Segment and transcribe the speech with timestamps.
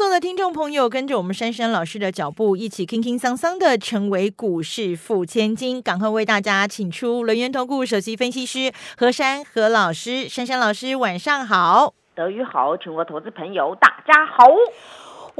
[0.00, 5.82] 所有的听众朋友，跟着我们珊珊老师的脚步，一起轻轻桑桑的成为股市富千金。
[5.82, 11.92] 赶快为大家请出轮源投顾首席分析师何珊何老师，珊珊老师晚上好。
[12.14, 14.46] 德语好，全国投资朋友大家好。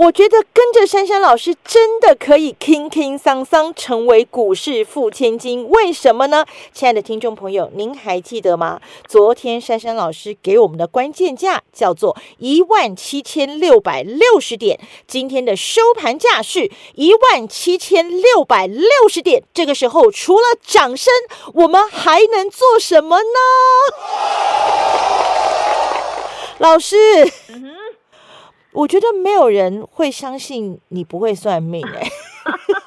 [0.00, 6.46] 我觉得跟着珊珊老师真的可以轻轻桑桑成为股市富千金，为什么呢？
[6.72, 8.80] 亲爱的听众朋友，您还记得吗？
[9.06, 19.42] 昨天珊珊老师给我们的关键价叫做一万七千六百六十点，今天的收盘价是一万七千六百六十点。
[19.52, 21.12] 这个时候，除了掌声，
[21.52, 23.38] 我们还能做什么呢？
[26.56, 26.96] 老师。
[28.72, 32.08] 我觉得没有人会相信你不会算命哎，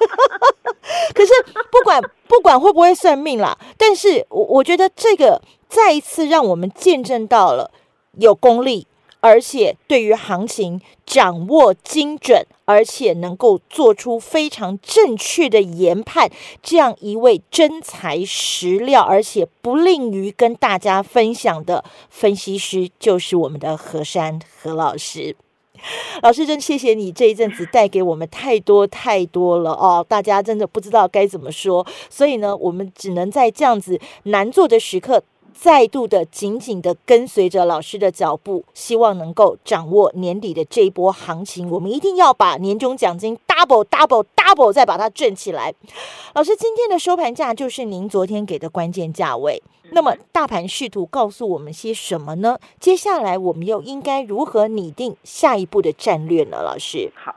[1.14, 1.32] 可是
[1.70, 7.70] 不管不管会不会算命啦，但是我我觉得这个再一次让我们见证到了
[8.18, 8.86] 有功力，
[9.20, 16.30] 而且对于行情掌握精准，而且能够做出非常正确的研判，
[16.62, 25.36] 这样一位真材实料，而且不吝于跟大家分享的分析师，就是我们的何山何老师。
[26.22, 35.22] 老师，真谢谢你这一阵子带给我们太多太多了哦，大家真的不知道该怎么说，所以呢，我们只能在这样子难做的时刻。
[35.56, 41.70] 再度的紧紧的跟随着老师的脚步，希望能够掌握年底的这一波行情。
[41.70, 45.72] 我们一定要把年终奖金 double double double 再把它挣起来。
[46.34, 49.62] 老师，今天的收盘价就是您昨天给的关键价位。
[49.92, 52.58] 那么大盘试图告诉我们些什么呢？
[52.80, 56.62] 接下来我们又应该如何拟定下一步的战略呢？
[56.62, 57.34] 老师，好。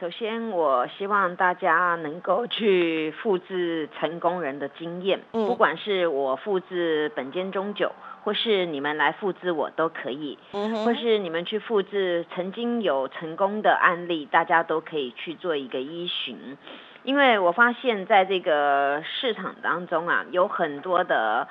[0.00, 7.92] 首先，我希望大家能够去复制成功人的经验，不管是我复制本间中酒，
[8.24, 10.36] 或是你们来复制我都可以，
[10.84, 16.58] 或是你们去复制曾经有成功的案例，大家都可以去做一个依循。
[17.04, 21.46] 因为我发现在这个市场当中啊，有很多的。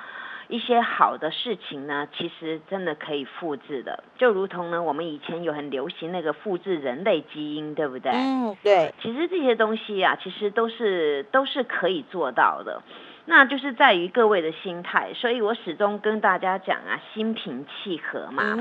[0.48, 8.12] 一些好的事情呢，其实真的可以复制的，就如同呢，我们以前有很流行那个复制人类基因，对不对？
[8.12, 8.92] 嗯，对。
[9.00, 12.82] 其实这些东西啊，其实都是都是可以做到的，
[13.26, 15.12] 那就是在于各位的心态。
[15.14, 18.56] 所以我始终跟大家讲啊，心平气和嘛。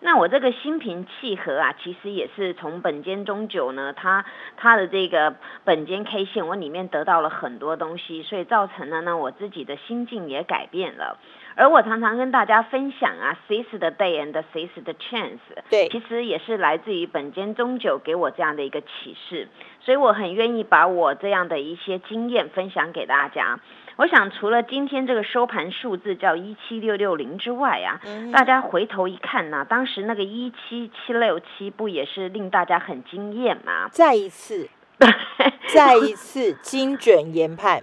[0.00, 4.24] 那我这个心平气和啊，其实也是从本间中酒呢，它
[4.56, 11.18] 它的这个本间 K 线，我里面得到了很多东西，所以造成了呢，我自己的心境也改变了。
[11.56, 19.48] 而我常常跟大家分享啊，seize the day and seize the chance，对，其实也是来自于本间中酒给我这样的一个启示，
[19.80, 23.58] 所以我很愿意把我这样的一些经验分享给大家。
[23.98, 28.00] 我想除了今天这个收盘数字叫一七六六零之外啊，
[28.32, 33.88] 大家回头一看呢，当时那个一七七六七不也是令大家很惊艳吗？
[33.90, 34.68] 再一次，
[35.74, 37.82] 再一次精准研判。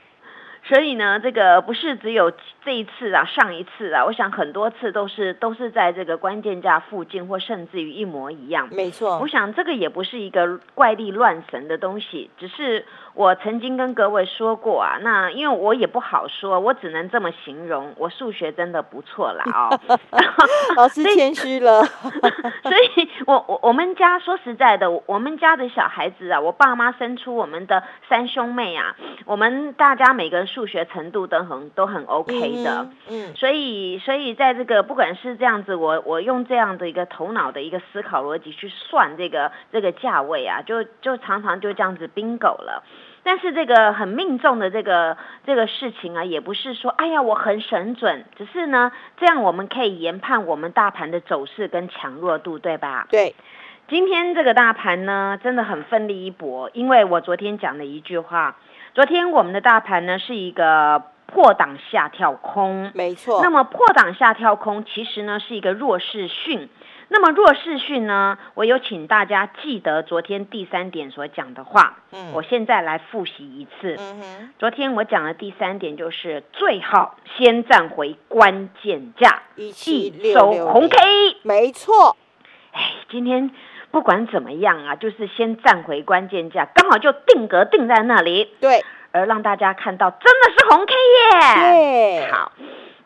[0.63, 2.31] 所以呢，这个不是只有
[2.63, 8.67] 这一次啊，上一次啊，我想很多次都是都是在这个关键价附近，或甚至于一模一样。
[8.71, 12.83] 没错，我想这个也不是一个怪力乱神的东西，只是
[13.15, 19.97] 我曾经跟各位说过啊，那因为我也不好说，我只能这么形容，我数学真的不错啦哦。
[20.77, 21.83] 老师谦虚了。
[22.63, 28.95] 所以我我我们家说实在的，我们家的小孩子啊，我爸妈生出我们的三兄妹啊，
[29.25, 30.45] 我们大家每个人。
[30.45, 42.83] 数学程度都很都很 OK 的，嗯，所以所以在这个不管是这样子，我我用这样的一个头脑的一个思考逻辑去算这个这个价位啊，就就常常就这样子 bingo 了。
[43.25, 53.07] 但是这个很命中的这个这个事情啊，也不是说哎呀我很神准，只是呢这样我们可以研判我们大盘的走势跟强弱度，对吧？
[53.09, 53.35] 对，
[53.87, 58.55] 今天这个大盘呢真的很奋力一搏，因为我昨天讲的一句话。
[58.93, 63.41] 昨天我们的大盘呢是一个破档下跳空，没错。
[63.41, 66.69] 那么破档下跳空其实呢是一个弱势讯。
[67.07, 71.99] 那么弱势讯呢，我有请大家记得昨天第三点所讲的话。
[72.11, 72.31] 嗯。
[72.33, 73.95] 我现在来复习一次。
[73.99, 74.49] 嗯哼。
[74.59, 79.71] 昨天我讲的第三点就是最好先站回关键价，一
[80.33, 80.97] 收红 K。
[81.43, 82.15] 没错。
[82.71, 83.51] 哎，今天。
[83.91, 88.51] 不管怎么样啊，就是先站回关键价，刚好就定格定在那里。
[88.59, 92.25] 对，而让大家看到真的是红 K 耶。
[92.25, 92.51] 对，好。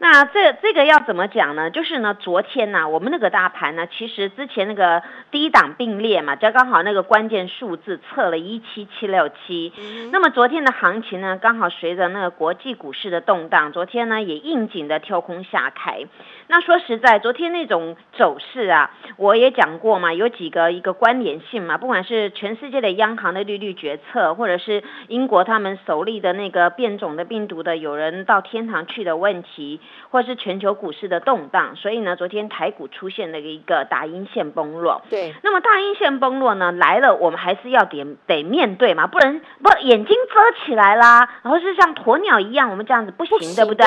[0.01, 1.69] 那这这个要怎么讲呢？
[1.69, 9.73] 就是呢，昨天呢，我们那个大盘呢，其实之前那个低档并列嘛，就刚好那个关键数字测了一七七六七。
[10.13, 16.05] 那么昨天的行情呢，刚好随着那个国际股市的动荡，昨天呢也应景的跳空下开。
[16.47, 29.81] 那说实在，昨天那种走势啊，我也讲过嘛，有几个一个关联性嘛，不管是全世界的央行的利率决策，或者是英国他们首例的那个变种的病毒的有人到天堂去的问题。
[30.09, 35.01] 或是全球股市的动荡，所以呢，昨天台股出现了一个大阴线崩落。
[35.09, 43.85] 对，那么大阴线崩落呢来了，我们还是要得得面对嘛，不能不眼睛遮起来啦，然后是像鸵鸟一样，我们这样子不行，对不对？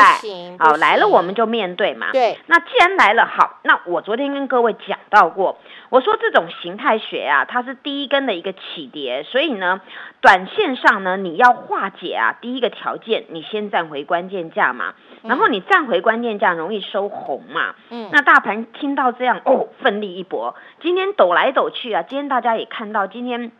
[0.56, 2.10] 不好，来了我们就面对嘛。
[2.12, 5.58] 对，那既然来了，好，那我昨天跟各位讲到过，
[5.92, 9.80] 我说这种形态学啊，它是第一根的一个起跌，所以呢，
[10.20, 14.94] 短线上呢，你要化解啊，第一个条件，你先站回关键价嘛，
[15.24, 16.12] 然后你站回关。
[16.12, 17.74] 关键价容易收红嘛？
[17.88, 22.02] 嗯，那大盘听到这样哦，奋力一搏，今天抖来抖去啊！
[22.02, 23.50] 今天大家也看到，今天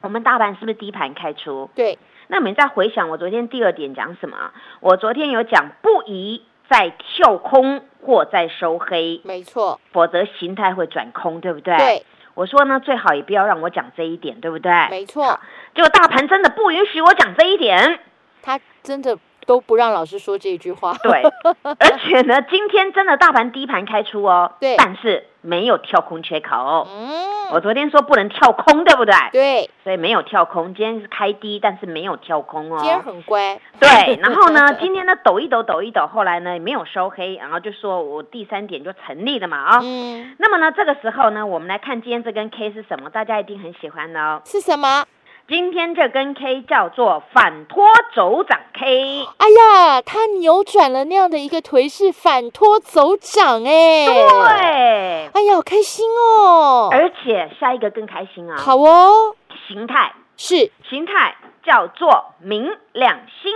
[0.00, 1.70] 我们大盘是不是低盘开出？
[1.76, 2.00] 对。
[2.26, 4.50] 那我们再回想，我昨天第二点讲什么？
[4.80, 11.76] 我昨天有讲，不宜再跳空或在收黑，没错，否则形态会转空，对不对？
[11.76, 12.06] 对。
[12.34, 14.72] 我说呢，最好也不要让我讲这一点，对不对？
[14.90, 15.38] 没错。
[15.74, 18.00] 结果大盘真的不允许我讲这一点，
[18.42, 19.16] 它真的。
[19.46, 20.94] 都不让老师说这句话。
[21.02, 21.22] 对，
[21.62, 26.86] 而且呢，今天真的大盘低盘开出哦，对，但是没有跳空缺口。
[26.90, 29.14] 嗯，我昨天说不能跳空，对不对？
[29.32, 30.74] 对，所以没有跳空。
[30.74, 32.78] 今天是开低，但是没有跳空哦。
[32.80, 33.60] 今天很乖。
[33.78, 39.80] 对，然后呢，今天呢抖一抖，抖一抖，后来呢没有收黑，然后就说我第三点就成立了嘛啊。
[39.82, 40.34] 嗯。
[40.38, 43.10] 那么呢，这个时候呢，我们来看今天这根 K 是什么？
[43.10, 44.40] 大家一定很喜欢的哦。
[44.44, 45.04] 是什么？
[45.46, 56.88] 今天这根 K 叫做反托走涨 K，哎呀，它扭转了那样的一个颓势，反托走涨，哎，对，哎呀，好开心哦！
[56.90, 58.56] 而且下一个更开心啊！
[58.56, 59.36] 好哦，
[59.68, 60.14] 形态。
[60.38, 60.72] 是。
[60.88, 63.52] 形态叫做明亮星，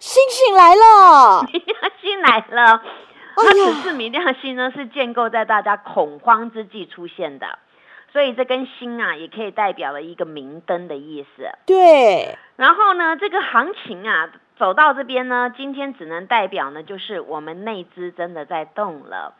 [0.00, 2.82] 星星来了，明亮星来了。
[3.36, 7.60] 那此次明亮星呢，是建构在大家恐慌之际出现的。
[8.12, 11.48] 所以这根星啊，也可以代表了一个明灯的意思。
[11.64, 12.36] 对。
[12.56, 19.34] 然后呢，这个行情啊，走到这边呢，今天只能代表呢，就是我们内资真的在动了。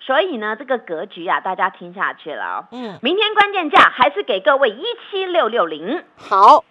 [0.00, 2.68] 所以呢，这个格局啊，大家听下去了哦。
[2.70, 2.98] 嗯。
[3.02, 6.04] 明天关键价还是给各位一七六六零。
[6.16, 6.64] 好。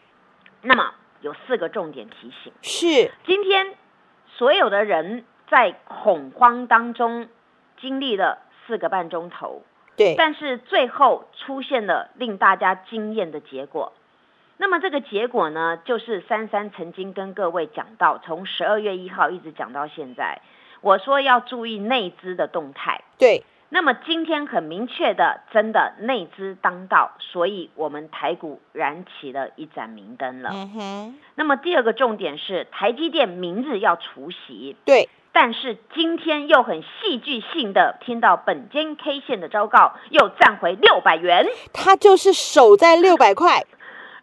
[0.62, 2.53] 那么有四个重点提醒。
[2.62, 3.12] 是。
[3.25, 3.74] 今天
[4.38, 7.27] 所有的人在恐慌当中
[7.80, 9.63] 经历了四个半钟头。
[10.01, 13.94] 对，但是最后出现了令大家惊艳的结果。
[14.57, 20.39] 那么这个结果呢，就是珊珊曾经跟各位讲到，从十二月一号一直讲到现在，
[20.81, 23.01] 我说要注意内资的动态。
[23.18, 30.51] 对，那么今天很明确的，真的内资当道，所以我们台股燃起了一盏明灯了。
[30.53, 31.19] 嗯哼。
[31.36, 34.75] 那么第二个重点是，台积电明日要除息。
[34.86, 35.09] 对。
[35.33, 43.66] 但是今天又很戏剧性的听到本间 K 线的昭告，又站回六百元，它就是守在六百块，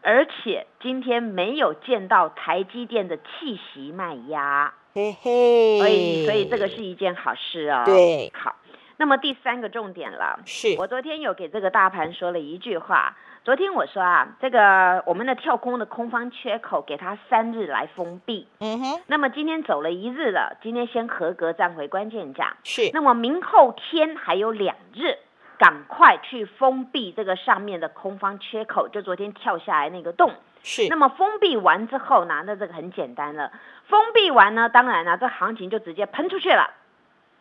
[0.02, 7.84] 而且今天没有见到台积电的气息卖压，嘿嘿，所以所以这个是一件好事哦。
[7.86, 8.56] 对，好，
[8.98, 10.76] 那么第三个重点了，是。
[10.78, 13.16] 我昨天有给这个大盘说了一句话。
[13.44, 18.46] 昨天我说啊，这个我们的跳空的空方缺口给它三日来封闭。
[18.60, 19.00] 嗯哼。
[19.06, 22.56] 那么今天走了一日了，今天先合格站回关键价。
[22.62, 22.90] 是。
[22.92, 25.16] 那么明后天还有两日，
[25.58, 30.32] 赶快去封闭这个上面的空方缺口，就昨天跳下来那个洞。
[30.62, 30.86] 是。
[30.90, 33.50] 那么封闭完之后呢，那这个很简单了。
[33.86, 36.74] 封闭完呢，当然了，这行情就直接喷出去了。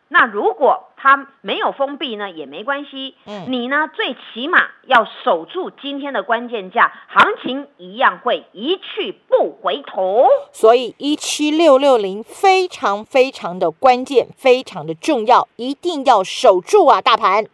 [0.10, 3.16] 那如果它没有封闭呢，也没关系。
[3.26, 10.26] 嗯，你呢，最起码要守住今天的关键价，行情一样会一去不回头。
[10.54, 17.46] 所以一七六六零非常非常的关键，非常的重要，一定要守住啊，大盘。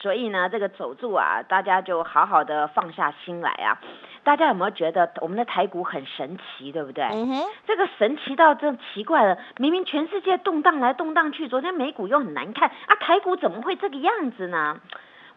[0.00, 3.78] 所以呢，这个守住啊，大家就好好的放下心来啊。
[4.28, 7.02] 大家有没有觉得我们的台股很神奇，对不对？
[7.04, 14.78] 嗯，这个神奇到这奇怪了，明明全世界动荡来动荡去，昨天美股又很难看啊，台股怎么会这个样子呢？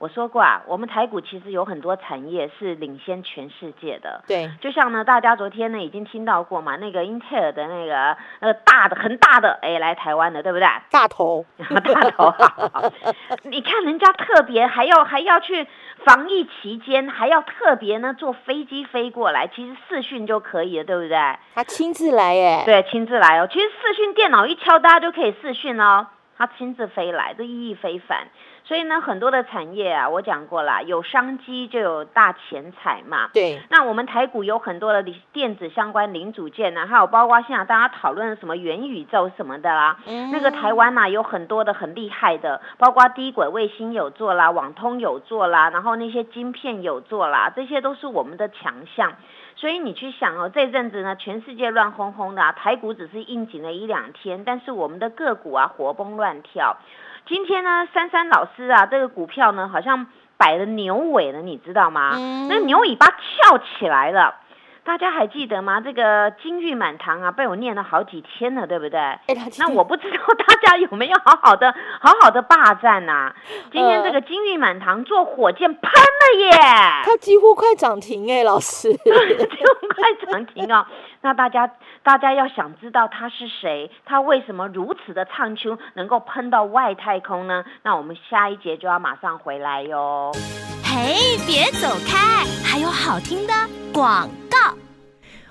[0.01, 4.23] 我说过啊，我们台股其实有很多产业是领先全世界的。
[4.27, 10.67] 对，就像呢，大家昨天呢已经听到过嘛，那个英特尔的那个呃大的很大的哎来台湾的，对不对？
[10.89, 11.45] 大头，
[11.83, 12.33] 大头，
[13.43, 15.67] 你看人家特别还要还要去
[16.03, 21.17] 防疫期间还要特别呢坐飞机飞过来，其实视讯就可以了，对不对？
[21.53, 23.47] 他亲自来耶，对，亲自来哦。
[23.51, 26.07] 其实视讯电脑一敲，大家就可以视讯哦。
[26.41, 28.25] 他亲自飞来，这意义非凡。
[28.63, 33.29] 所以呢，很多的产业啊，我讲过了，有商机就有大钱财嘛。
[33.31, 33.61] 对。
[33.69, 39.97] 那我们台股有很多的电子相关零组件呢，还有包括现在大家讨论什么元宇宙什么的啦。
[40.07, 40.31] 嗯。
[40.31, 49.13] 那个台湾嘛，有很多的很厉害的，包括低轨卫星有做啦，网通有做啦，然后那些晶片有做啦，这些都是我们的强项。
[49.61, 56.77] 所以你去想哦，这阵子呢，全世界乱哄哄的，台股只是应景了一两天，但是我们的个股啊，活蹦乱跳。
[57.27, 62.17] 今天呢，珊珊老师啊，这个股票呢，好像摆了牛尾了，你知道吗？
[62.49, 64.33] 那牛尾巴翘起来了。
[64.83, 65.79] 大家还记得吗？
[65.79, 68.99] 这个金玉满堂啊，被我念了好几天了，对不对？
[69.59, 71.71] 那我不知道大家有没有好好的、
[72.01, 73.33] 好好的霸占呐？
[73.71, 76.51] 今天这个金玉满堂做火箭喷了耶！
[77.05, 80.85] 它几乎快涨停哎，老师， 几乎快涨停哦。
[81.21, 81.71] 那大家
[82.01, 87.63] 大家要想知道他是谁，他为什么如此的畅秋能够喷到外太空呢？
[87.83, 90.31] 那我们下一节就要马上回来哟。
[90.83, 93.53] 嘿，别走开，还有好听的
[93.93, 94.27] 广。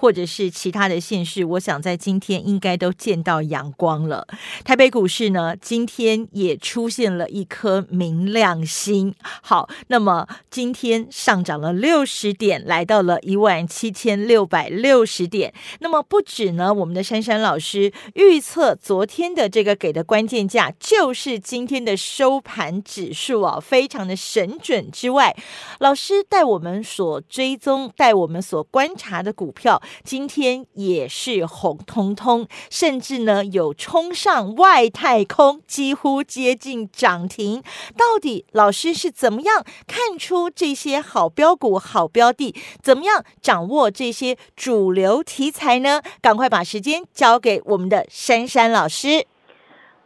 [0.00, 4.24] 或者是其他的县市，我想在今天应该都见到阳光了。
[4.64, 9.12] 台北股市呢，今天也出现了一颗明亮星。
[9.42, 15.52] 好，那么今天上涨了六十点，来到了一万七千六百六十点。
[15.80, 25.36] 那么不止呢，我们的珊珊老师预测昨天的这个给的关键价就是今天的收盘指数啊，非常的神准之外，
[25.80, 29.82] 老师带我们所追踪、带我们所观察的股票。
[30.04, 37.62] 今天也是红彤彤，甚至呢有冲上外太空，几乎接近涨停。
[37.96, 42.54] 到底老师是怎么样看出这些好标股、好标的？
[42.82, 46.02] 怎么样掌握这些主流题材呢？
[46.20, 49.26] 赶快把时间交给我们的珊珊老师。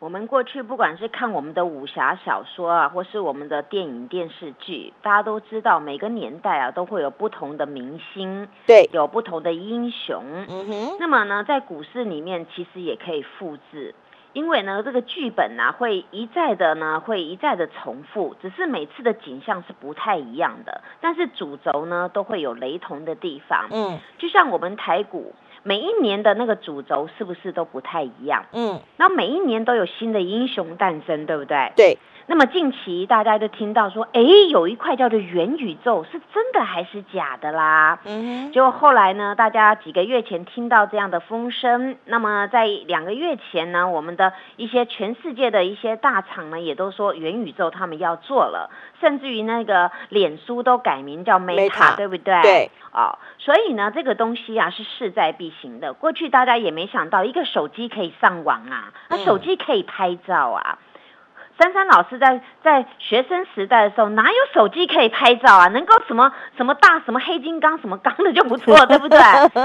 [0.02, 10.24] 我们过去不管是看我们的武侠小说啊，或是我们的电影电视剧，大家都知道每个年代啊都会有不同的明星，对，有不同的英雄。
[10.48, 10.96] 嗯哼。
[10.98, 13.94] 那么呢，在股市里面其实也可以复制，
[14.32, 23.68] 因为呢这个剧本呢会一再的呢会一再的重复，只是每次的景象是不太一样的，但是主轴呢都会有雷同的地方。
[23.70, 25.32] 嗯，就像我们台股。
[25.62, 28.46] 每一年的那个主轴是不是都不太一样？
[28.52, 31.72] 嗯，那每一年都有新的英雄诞生，对不对？
[31.76, 31.98] 对。
[32.26, 37.98] 那么近期大家都听到说，哎，有一块叫做元宇宙，是真的还是假的啦？
[38.04, 38.52] 嗯。
[38.52, 52.40] 结果后来呢，大家几个月前听到这样的风声，那么在两个月前呢，我们的一些全世界的一些大厂呢，也都说元宇宙他们要做了，甚至于那个脸书都改名叫 Meta，对不对？
[52.42, 52.70] 对。
[52.92, 55.92] 哦，所以呢，这个东西啊是势在必行的。
[55.94, 60.78] 过去大家也没想到，一个手机可以上网啊，那手机可以拍照啊。
[61.62, 65.68] 珊珊老师在在学生时代的时候，哪有手机可以拍照啊？
[65.68, 69.18] 能够什么什么大什么黑金刚什么钢的就不错， 对不对？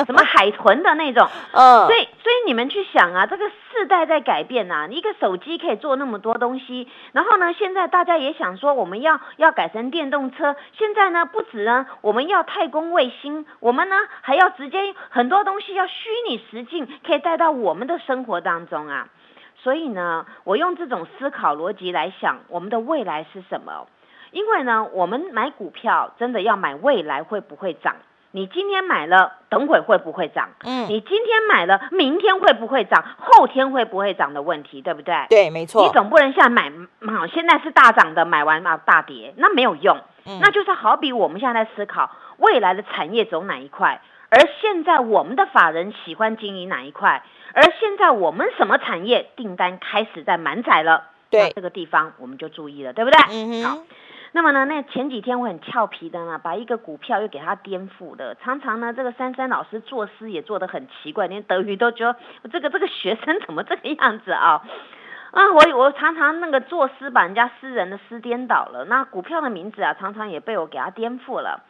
[0.05, 6.87] 什么海豚的那种，嗯，所以所以你们去想啊，这个世代在改变呐，一个手机可以做那么多东西。
[7.13, 10.55] 然后呢，现在大家也想说，我们要要改成电动车。
[10.77, 19.07] 现在呢，不止呢，我们要太空卫星，我们呢还要直接很多东西要虚拟实境，可以带到我们的生活当中啊。
[19.67, 23.86] 所以呢，我用这种思考逻辑来想，我们的未来是什么？
[24.31, 27.97] 因为呢，我们买股票真的要买未来会不会涨？
[28.31, 30.51] 你今天买了，等会会不会涨？
[30.63, 33.03] 嗯，你今天买了，明天会不会涨？
[33.17, 35.25] 后天会不会涨的问题，对不对？
[35.29, 35.86] 对，没错。
[35.86, 36.71] 你总不能现在买，
[37.05, 39.97] 好，现在是大涨的，买完嘛大跌，那没有用。
[40.25, 47.21] 嗯，那就是好比我们现在在思考未来的产业走哪一块，而现在我们的法人喜欢经营哪一块。
[47.57, 51.05] 而现在我们什么产业订单开始在满载了？
[51.31, 53.63] 对这个地方我们就注意了，对不对？
[53.63, 53.79] 好
[54.31, 58.35] 那么呢，那前几天我很俏皮的呢，把一个股票又给它颠覆了。
[58.35, 62.15] 常常呢，这个珊珊老师作诗也做得很奇怪，连德语都觉得
[62.51, 64.61] 这个这个学生怎么这个样子啊？
[65.31, 71.63] 啊，我我常常那个作诗把人家诗人的诗颠倒了，那股票的名字啊，常常也被我给它颠覆了。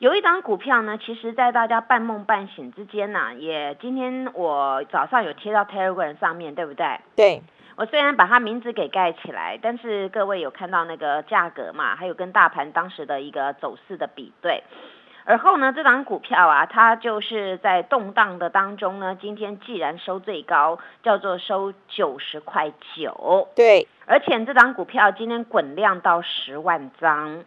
[0.00, 6.98] 有一档股票呢，其实在大家半梦半醒之间呢、也今天我早上有贴到 Telegram 上面，对不对？
[7.14, 7.42] 对，
[7.76, 14.64] 我虽然把它名字给盖起来，但是各位有看到那个价格嘛，还有跟大盘当时的一个走势的比对。
[15.26, 27.44] 而后呢，这档股票啊，它就是在动荡的当中呢，今天既然收最高，叫做收九十块九，对，而且这档股票今天滚量到十万张。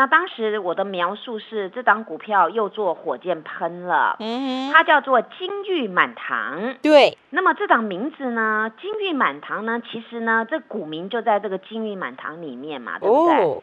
[0.00, 6.76] 那当时我的描述是，这档股票又做火箭喷了，嗯，它叫做金玉满堂。
[6.80, 13.44] 对，那么这档名字呢，金玉满堂呢，其实呢，这股名就在这个金玉满堂里面嘛，对不对？
[13.44, 13.62] 哦，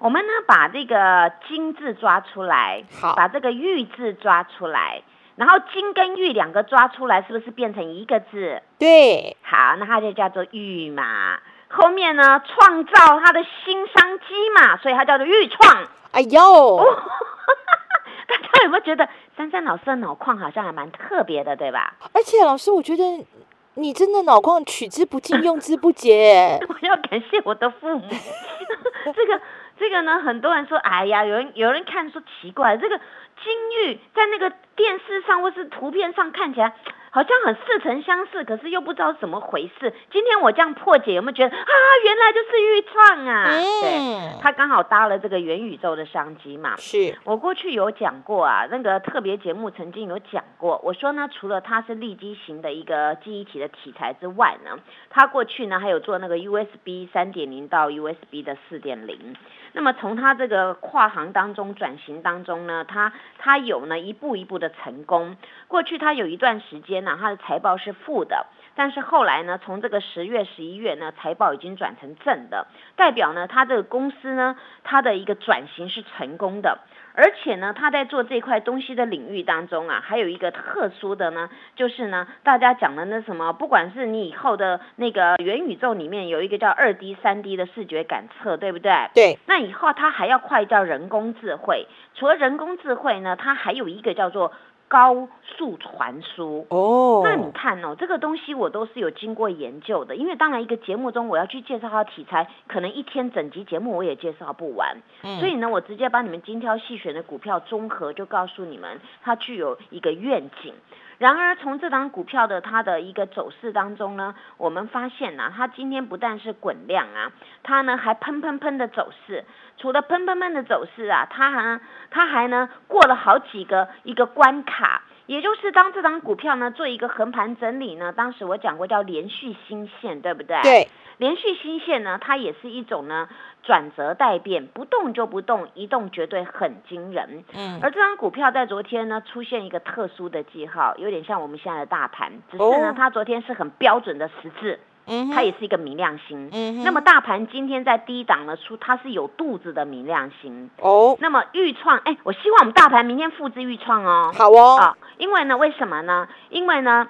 [0.00, 5.04] 我们呢把这个金字抓出来，好把这个玉字抓出来，
[5.36, 8.60] 然后金跟玉两个抓出来，是不是变成一个字？
[8.80, 11.38] 对，好，那它就叫做玉嘛。
[11.68, 15.84] 后面呢，创造他的新商机嘛，所以它叫做预创。
[16.12, 16.78] 哎呦，
[18.28, 21.94] 大家有没有觉得珊珊老师的脑矿好像还蛮特别的，对吧？
[22.14, 23.26] 而且老师，我觉得
[23.74, 26.58] 你真的脑矿取之不尽，用之不竭。
[26.68, 28.04] 我要感谢我的父母。
[29.14, 29.40] 这个
[29.78, 32.98] 这个呢，很多人说，哎呀，有人有人看说奇怪，这个
[33.44, 33.54] 金
[33.84, 36.74] 玉在那个电视上或是图片上看起来
[37.16, 39.90] 好像很似曾相识，可是又不知道怎么回事。
[40.12, 41.72] 今天我这样破解，有没有觉得啊，
[42.04, 43.46] 原来就是玉创啊？
[43.80, 46.76] 对，他，刚好搭了这个元宇宙的商机嘛。
[46.76, 59.34] 是，我过去有讲过啊，那个特别节目曾经有讲过，我说呢，除了它是立基型的一个记忆体的题材之外呢，它过去呢还有做那个 USB 三点零到 USB 的四点零。
[59.72, 65.36] 那么从它这个跨行当中转型当中呢，它它有呢一步一步的成功。
[65.68, 68.44] 过去它有一段时间呢，它的财报是负的，
[68.74, 76.80] 但是后来呢，从这个十月、十一月呢，财报已经转成正的，代表呢，它这个公司呢，它的一个转型是成功的。
[77.18, 88.92] 而且呢，他在做这块东西的领域当中啊，还有一个特殊的呢，就是呢，大家讲的那什么，不管是你以后的那个元宇宙里面有一个叫二 D、三 D 的视觉感测，对不对？
[89.14, 94.52] 对，那以后它还要快叫人工智慧，除了人工智慧呢，它还有一个叫做
[94.88, 96.66] 高速传输。
[96.70, 110.74] 哦，那你看哦，这个东西我都是有经过研究的，因为当然一个节目中我要去介绍它的题材，可能一天整集节目我也介绍不完，嗯所以呢，我直接把你们精挑细选的股票综合，就告诉你们它具有一个愿景。
[111.18, 119.44] 然而，从这档股票的它的一个走势当中呢，我们发现呢、它今天不但是滚量啊，它呢还喷喷喷的走势。
[119.78, 125.02] 除了喷喷喷的走势啊，它还它还呢过了好几个一个关卡。
[125.26, 130.60] 也就是当这张股票呢做一个横盘整理呢，当时我讲过叫连续新线，对不对？
[130.62, 133.28] 对，连续新线呢，它也是一种呢
[133.62, 137.44] 转折待变，不动就不动，一动绝对很惊人。
[137.54, 146.50] 嗯，而这张股票在昨天呢出现一个特殊的记号，有点像我们现在的大盘，只是呢、哦它昨天是很标准的十字，嗯，它也是一个明亮星。
[146.52, 150.70] 嗯哼，那么大盘今天在低档呢出，它是有肚子的明亮星。
[150.80, 154.32] 哦，那么预创，哎，我希望我们大盘明天复制预创哦。
[154.36, 156.28] 好哦，啊，因为呢，为什么呢？
[156.50, 157.06] 因为呢，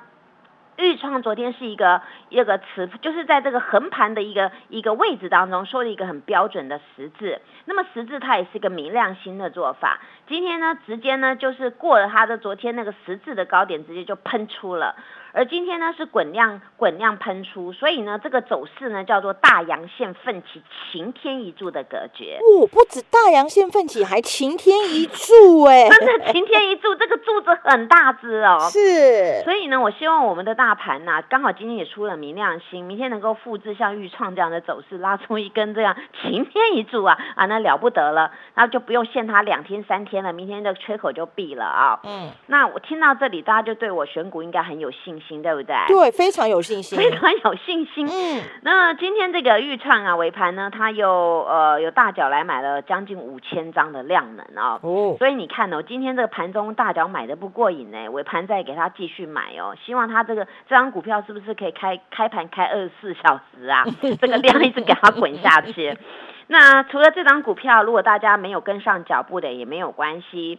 [0.77, 2.03] 预创昨天是一个
[2.43, 7.41] 一个词，就是在这个横盘的一个一个位置当中，说了一个很标准的十字。
[7.65, 10.01] 那么十字它也是一个明亮星的做法。
[10.29, 14.95] 今天呢，直接呢就是过了它的昨天那个十字的高点，直接就喷出了。
[15.33, 22.39] 而今天呢是滚量滚量喷出，所以呢这个走势呢叫做大阳线奋起，晴天一柱的格局。
[22.41, 28.59] 哦，不止大阳线奋起，还晴天一柱， 哎，真的晴天一柱，这个柱子很大只哦。
[28.71, 42.01] 是，所以呢，我希望我们的大盘呐、刚好今天也出了明亮星，明天能够复制像豫创这样的走势，拉出一根这样晴天一柱啊啊，那了不得了，那就不用限它两天三天了，明天的缺口就闭了啊。
[42.03, 45.77] 嗯，那我听到这里，大家就对我选股应该很有信心，对不对？
[45.87, 48.09] 对，非常有信心，非常有信心。
[48.11, 51.09] 嗯，那今天这个豫创啊，尾盘呢，它又
[51.45, 54.81] 呃有大脚来买了将近五千张的量能啊。
[54.83, 63.85] 哦，所以你看哦，今天这个盘中大脚买的不过瘾呢，尾盘再给它继续买哦，希望它这个这张股票是不是可以开开盘开二十四小时啊？
[64.21, 65.97] 这个量一直给它滚下去。
[66.49, 70.59] 那除了这张股票，如果大家没有跟上脚步的也没有关系。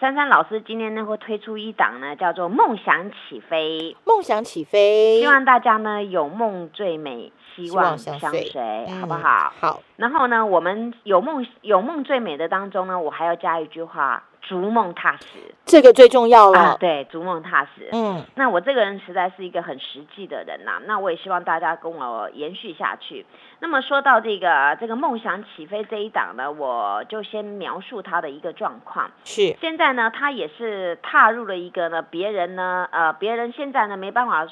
[0.00, 9.52] 珊珊老师今天呢会推出一档呢，叫做《梦想起飞》，梦想起飞，希望大家呢有梦最美，希希望望相相随随，好不嗯好？
[9.58, 16.76] 好，然后呢，我们有梦有梦最美的当中呢，我还要加一句话：逐梦踏实这个最重要啊，了。
[16.78, 17.88] 对，逐梦踏实。
[17.92, 23.26] 嗯，那我这个人实在是一个很实际的人呐、那我也希望大家跟我延续下去。
[23.60, 29.10] 那么说到这个这个梦想起飞这一档呢，我就先描述他的一个状况。
[29.24, 34.46] 是现在呢，他也是踏入了一个呢，别人呢，呃，别人现在呢没办法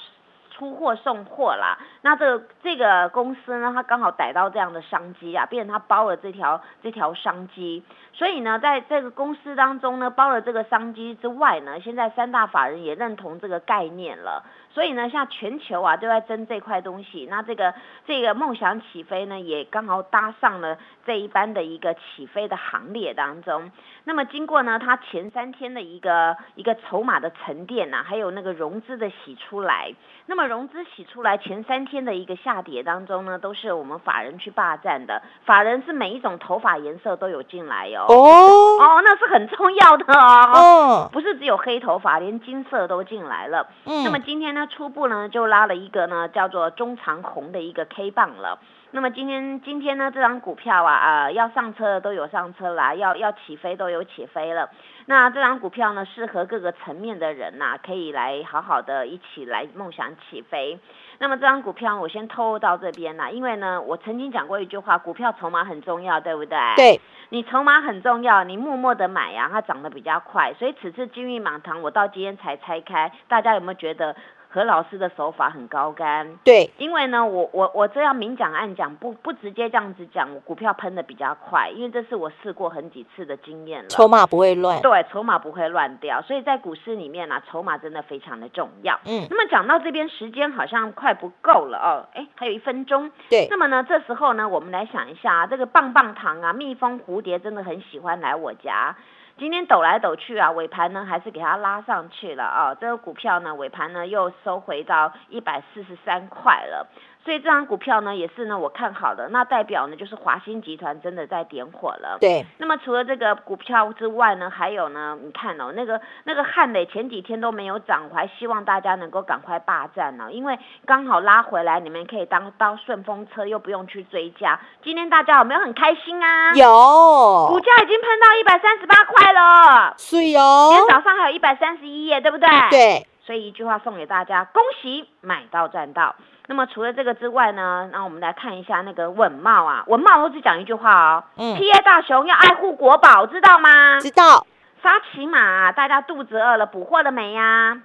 [0.56, 1.76] 出货送货啦。
[2.00, 7.82] 那这个这个公司呢，他刚好逮到这样的商机啊，变成他包了这条这条商机。
[8.14, 14.42] 所以呢，在这个公司当中呢，包了这个商机之外呢，现在三大法人也认同这个概念了。
[14.76, 17.72] 所以呢，像全球啊都在争这块东西，那这个
[18.06, 23.72] 这个梦想起飞呢，也刚好搭上了这一班的一个起飞的行列当中。
[24.04, 29.94] 那么经过呢，它前三天的一个一个筹码的沉淀呐、还有那个融资的洗出来。
[30.28, 35.22] 那么融资洗出来前三天的一个下跌当中呢，都是我们法人去霸占的。
[35.46, 38.04] 法人是每一种头发颜色都有进来哦。
[38.08, 40.50] 哦，哦，那是很重要的哦。
[40.52, 43.66] 哦，不是只有黑头发，连金色都进来了。
[43.84, 48.58] 那么嗯，今天呢，初步呢就拉了一个呢叫做中长红的一个 K 棒了。
[48.92, 54.70] 那么今天今天呢，这张股票啊，呃，要上车的都有上车啦，要要起飞都有起飞了。
[55.06, 60.78] 那这张股票呢，适合各个层面的人呐、可以来好好的一起来梦想起飞。
[61.18, 66.58] 那么这张股票我先透露到这边啦，因为呢，我曾经讲过一句话，股票筹码很重要，对不对？。
[66.76, 67.00] 对，
[67.30, 74.14] 你筹码很重要，你默默的买呀、它涨得比较快，所以此次金玉满堂，我到今天才拆开，大家有没有觉得
[74.56, 76.38] 何老师的手法很高干？
[76.42, 83.88] 对，因为呢，我我我这样明讲暗讲，不不直接这样子讲，我股票喷的比较快，因为这是我试过很几次的经验了。
[83.90, 84.80] 筹码不会乱。
[84.80, 88.98] 对，筹码不会乱掉，所以在股市里面呢、筹码真的非常的重要。
[89.04, 93.10] 嗯，那么讲到这边，时间好像快不够了哦，哎，还有一分钟。
[93.28, 98.96] 对，那么呢，这时候呢，我们来想一下、啊，这个棒棒糖啊，蜜蜂、蝴蝶真的很喜欢来我家。
[99.38, 102.74] 今天抖来抖去啊，尾盘呢还是给它拉上去了啊。
[102.74, 106.86] 这个股票呢，尾盘呢又收回到一百四十三块了。
[107.22, 112.18] 所以这张股票呢，也是呢我看好的，那代表呢就是华兴集团真的在点火了。
[112.20, 124.60] 对，那么除了这个股票之外呢，还有呢，你看哦，那个那个汉磊前几天都没有涨，我还希望大家能够赶快霸占哦，因为刚好拉回来，你们可以当当顺风车，又不用去追加。
[124.84, 126.54] 今天大家有没有很开心啊？
[126.54, 132.48] 有股有，价已经喷到一百三十八块了，所以今哦天，早上还有一百三十一页，对不对？。
[132.70, 136.14] 对，所以一句话送给大家：恭喜买到赚到。
[136.48, 143.98] 那么除了这个之外呢，那我们来看一下那个稳茂啊，稳茂我只讲一句话哦，嗯，P A 大熊要爱护国宝，知道吗？
[144.00, 144.46] 知道，
[144.82, 147.78] 沙琪玛，大家肚子饿了，补货了没呀？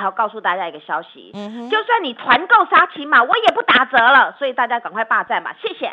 [0.00, 5.92] 好，告诉大家一个消息，嗯哼，就算你团购沙琪玛，我也不打折了，所以大家赶快霸占吧，谢谢。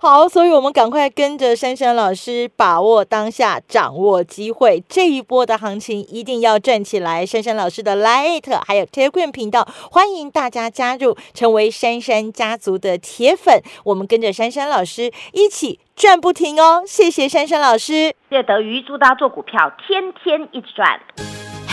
[0.00, 7.24] 好，所以我们赶快跟着珊珊老师，把握当下，掌握机会，这一波的行情一定要赚起来。
[7.24, 13.62] 珊珊老师的 Light 还有 Telegram 频道，欢迎大家加入，成为珊珊家族的铁粉。
[13.84, 16.82] 我们跟着珊珊老师一起赚不停哦！
[16.86, 18.14] 谢谢珊珊老师。
[18.28, 21.00] 谢谢德瑜，祝大家做股票天天一直赚。